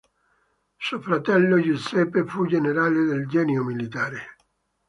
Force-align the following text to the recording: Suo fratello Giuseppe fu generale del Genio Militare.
Suo 0.79 0.99
fratello 0.99 1.61
Giuseppe 1.61 2.25
fu 2.25 2.47
generale 2.47 3.03
del 3.03 3.27
Genio 3.27 3.63
Militare. 3.63 4.35